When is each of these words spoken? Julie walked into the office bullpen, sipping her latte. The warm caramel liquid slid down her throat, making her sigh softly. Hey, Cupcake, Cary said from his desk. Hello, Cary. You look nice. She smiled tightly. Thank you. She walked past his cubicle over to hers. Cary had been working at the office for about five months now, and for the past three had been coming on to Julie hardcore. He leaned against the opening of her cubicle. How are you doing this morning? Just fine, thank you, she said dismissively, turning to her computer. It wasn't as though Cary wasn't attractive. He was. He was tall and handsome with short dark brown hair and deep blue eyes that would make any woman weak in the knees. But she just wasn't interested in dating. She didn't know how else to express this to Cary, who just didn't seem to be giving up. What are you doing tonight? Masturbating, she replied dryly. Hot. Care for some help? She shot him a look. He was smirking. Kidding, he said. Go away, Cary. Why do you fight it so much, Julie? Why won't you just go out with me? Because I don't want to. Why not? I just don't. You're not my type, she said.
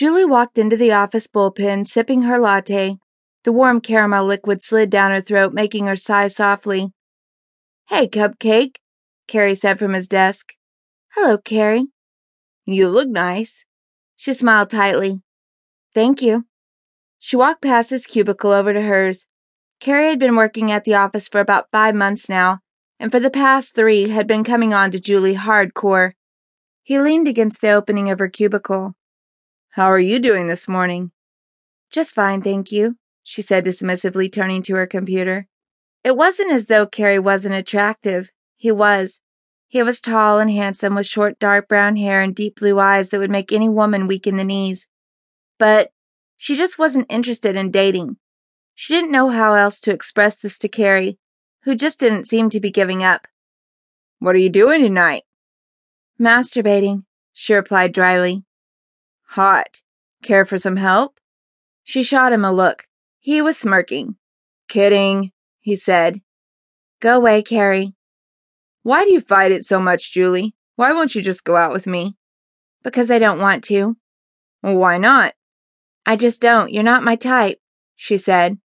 Julie 0.00 0.24
walked 0.24 0.56
into 0.56 0.78
the 0.78 0.92
office 0.92 1.26
bullpen, 1.26 1.86
sipping 1.86 2.22
her 2.22 2.38
latte. 2.38 2.96
The 3.44 3.52
warm 3.52 3.82
caramel 3.82 4.24
liquid 4.24 4.62
slid 4.62 4.88
down 4.88 5.10
her 5.10 5.20
throat, 5.20 5.52
making 5.52 5.88
her 5.88 5.96
sigh 5.96 6.28
softly. 6.28 6.94
Hey, 7.86 8.08
Cupcake, 8.08 8.76
Cary 9.28 9.54
said 9.54 9.78
from 9.78 9.92
his 9.92 10.08
desk. 10.08 10.54
Hello, 11.14 11.36
Cary. 11.36 11.88
You 12.64 12.88
look 12.88 13.10
nice. 13.10 13.66
She 14.16 14.32
smiled 14.32 14.70
tightly. 14.70 15.20
Thank 15.94 16.22
you. 16.22 16.46
She 17.18 17.36
walked 17.36 17.60
past 17.60 17.90
his 17.90 18.06
cubicle 18.06 18.52
over 18.52 18.72
to 18.72 18.80
hers. 18.80 19.26
Cary 19.80 20.08
had 20.08 20.18
been 20.18 20.34
working 20.34 20.72
at 20.72 20.84
the 20.84 20.94
office 20.94 21.28
for 21.28 21.40
about 21.42 21.70
five 21.70 21.94
months 21.94 22.26
now, 22.26 22.60
and 22.98 23.12
for 23.12 23.20
the 23.20 23.28
past 23.28 23.74
three 23.74 24.08
had 24.08 24.26
been 24.26 24.44
coming 24.44 24.72
on 24.72 24.92
to 24.92 24.98
Julie 24.98 25.36
hardcore. 25.36 26.12
He 26.82 26.98
leaned 26.98 27.28
against 27.28 27.60
the 27.60 27.72
opening 27.72 28.08
of 28.08 28.18
her 28.18 28.30
cubicle. 28.30 28.94
How 29.74 29.86
are 29.86 30.00
you 30.00 30.18
doing 30.18 30.48
this 30.48 30.66
morning? 30.66 31.12
Just 31.92 32.12
fine, 32.12 32.42
thank 32.42 32.72
you, 32.72 32.96
she 33.22 33.40
said 33.40 33.64
dismissively, 33.64 34.30
turning 34.30 34.62
to 34.64 34.74
her 34.74 34.86
computer. 34.86 35.46
It 36.02 36.16
wasn't 36.16 36.50
as 36.50 36.66
though 36.66 36.88
Cary 36.88 37.20
wasn't 37.20 37.54
attractive. 37.54 38.30
He 38.56 38.72
was. 38.72 39.20
He 39.68 39.80
was 39.84 40.00
tall 40.00 40.40
and 40.40 40.50
handsome 40.50 40.96
with 40.96 41.06
short 41.06 41.38
dark 41.38 41.68
brown 41.68 41.94
hair 41.94 42.20
and 42.20 42.34
deep 42.34 42.58
blue 42.58 42.80
eyes 42.80 43.10
that 43.10 43.20
would 43.20 43.30
make 43.30 43.52
any 43.52 43.68
woman 43.68 44.08
weak 44.08 44.26
in 44.26 44.38
the 44.38 44.44
knees. 44.44 44.88
But 45.56 45.92
she 46.36 46.56
just 46.56 46.76
wasn't 46.76 47.06
interested 47.08 47.54
in 47.54 47.70
dating. 47.70 48.16
She 48.74 48.94
didn't 48.94 49.12
know 49.12 49.28
how 49.28 49.54
else 49.54 49.80
to 49.82 49.92
express 49.92 50.34
this 50.34 50.58
to 50.58 50.68
Cary, 50.68 51.16
who 51.62 51.76
just 51.76 52.00
didn't 52.00 52.26
seem 52.26 52.50
to 52.50 52.58
be 52.58 52.72
giving 52.72 53.04
up. 53.04 53.28
What 54.18 54.34
are 54.34 54.38
you 54.38 54.50
doing 54.50 54.82
tonight? 54.82 55.22
Masturbating, 56.20 57.04
she 57.32 57.54
replied 57.54 57.92
dryly. 57.92 58.42
Hot. 59.34 59.80
Care 60.24 60.44
for 60.44 60.58
some 60.58 60.76
help? 60.76 61.20
She 61.84 62.02
shot 62.02 62.32
him 62.32 62.44
a 62.44 62.52
look. 62.52 62.86
He 63.20 63.40
was 63.40 63.56
smirking. 63.56 64.16
Kidding, 64.68 65.30
he 65.60 65.76
said. 65.76 66.20
Go 67.00 67.16
away, 67.16 67.42
Cary. 67.42 67.94
Why 68.82 69.04
do 69.04 69.12
you 69.12 69.20
fight 69.20 69.52
it 69.52 69.64
so 69.64 69.78
much, 69.78 70.12
Julie? 70.12 70.56
Why 70.74 70.92
won't 70.92 71.14
you 71.14 71.22
just 71.22 71.44
go 71.44 71.54
out 71.54 71.72
with 71.72 71.86
me? 71.86 72.16
Because 72.82 73.08
I 73.08 73.20
don't 73.20 73.38
want 73.38 73.62
to. 73.64 73.96
Why 74.62 74.98
not? 74.98 75.34
I 76.04 76.16
just 76.16 76.40
don't. 76.40 76.72
You're 76.72 76.82
not 76.82 77.04
my 77.04 77.14
type, 77.14 77.58
she 77.94 78.16
said. 78.16 78.58